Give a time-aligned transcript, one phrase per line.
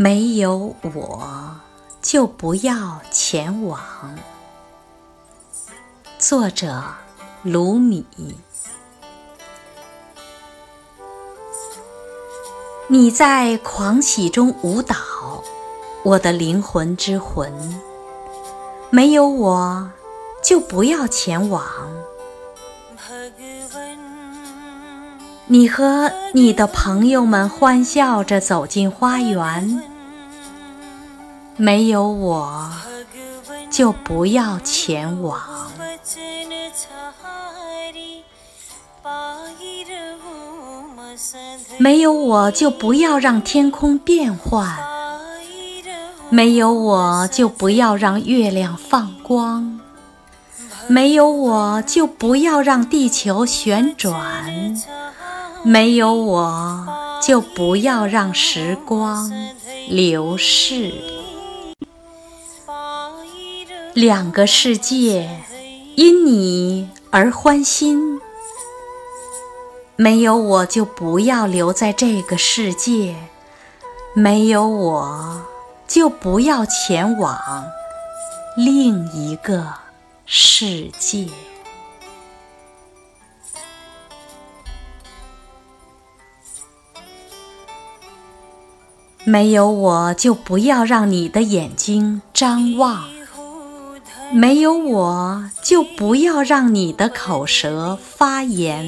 [0.00, 1.56] 没有我，
[2.00, 3.80] 就不要前往。
[6.20, 6.84] 作者：
[7.42, 8.06] 卢米。
[12.86, 14.94] 你在狂喜中舞蹈，
[16.04, 17.52] 我的灵魂之魂。
[18.90, 19.90] 没有我，
[20.40, 21.66] 就不要前往。
[25.50, 29.82] 你和你的朋友们欢笑着走进花园，
[31.60, 32.70] 没有我
[33.68, 35.42] 就不要前往。
[41.78, 44.78] 没有我就不要让天空变幻，
[46.30, 49.80] 没有我就不要让月亮放光，
[50.86, 54.76] 没有我就不要让地球旋转。
[55.64, 56.86] 没有我，
[57.20, 59.28] 就不要让时光
[59.88, 61.17] 流逝。
[63.98, 65.28] 两个世界
[65.96, 68.20] 因你而欢欣。
[69.96, 73.16] 没有我，就不要留在这个世界。
[74.14, 75.42] 没有我，
[75.88, 77.40] 就不要前往
[78.56, 79.66] 另一个
[80.24, 81.26] 世界。
[89.24, 93.17] 没有我，就不要让你的眼睛张望；
[94.32, 98.84] 没有我，就不要让你的口舌发言；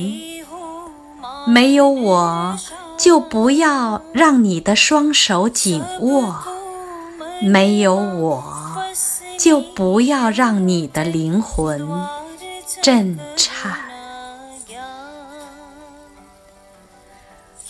[1.47, 2.59] 没有我，
[2.97, 6.35] 就不要让你的双手紧握；
[7.43, 8.45] 没有我，
[9.39, 11.89] 就不要让你的灵魂
[12.83, 13.79] 震颤。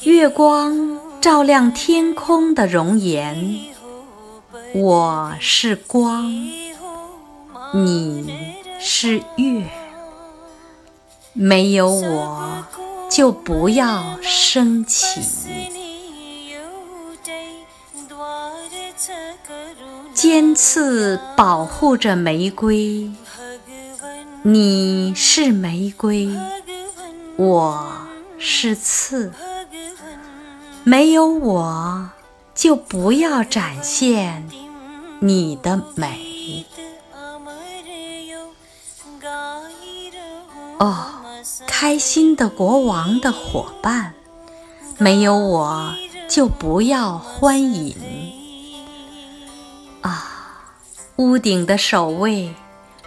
[0.03, 0.99] 月光。
[1.21, 3.61] 照亮天空的容颜，
[4.73, 6.33] 我是光，
[7.73, 9.65] 你是月，
[11.33, 12.67] 没有我
[13.09, 15.21] 就不要升起。
[20.13, 23.13] 尖刺保护着玫瑰，
[24.43, 26.29] 你是玫瑰，
[27.37, 27.93] 我
[28.39, 29.33] 是刺。
[30.83, 32.11] 没有我，
[32.53, 34.49] 就不要展现
[35.21, 36.67] 你的美。
[40.81, 40.97] 哦，
[41.67, 44.15] 开心的国王的伙伴，
[44.97, 45.95] 没有我
[46.27, 47.95] 就不要欢迎。
[50.01, 50.65] 啊，
[51.17, 52.55] 屋顶的守卫，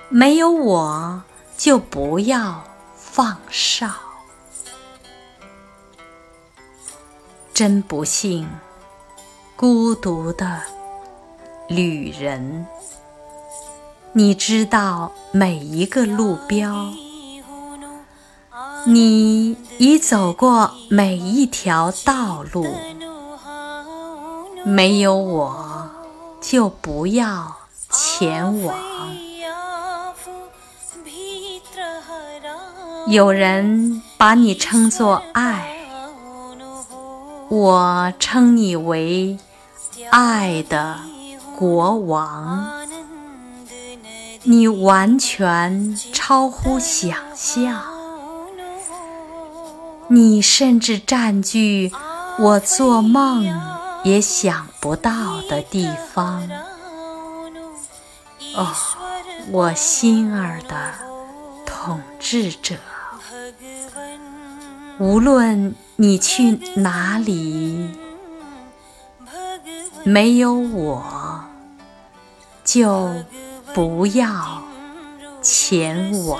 [0.09, 1.23] 没有我
[1.57, 2.63] 就不要
[2.95, 3.89] 放哨。
[7.55, 8.47] 真不幸，
[9.55, 10.61] 孤独的
[11.67, 12.67] 旅人。
[14.11, 16.93] 你知道每一个路标，
[18.85, 22.65] 你已走过每一条道路。
[24.65, 25.89] 没有我，
[26.41, 27.55] 就不要
[27.89, 28.75] 前往。
[33.07, 35.69] 有人把你称作爱。
[37.49, 39.37] 我称你为
[40.09, 40.97] 爱的
[41.55, 42.87] 国王，
[44.43, 47.83] 你完全超乎想象，
[50.09, 51.91] 你甚至占据
[52.39, 53.45] 我做梦
[54.03, 56.47] 也想不到的地方。
[58.55, 58.67] 哦，
[59.51, 60.93] 我心儿的
[61.65, 62.75] 统治者。
[64.99, 67.89] 无论你去哪里，
[70.03, 71.03] 没有我，
[72.63, 73.11] 就
[73.73, 74.61] 不要
[75.41, 76.39] 前往。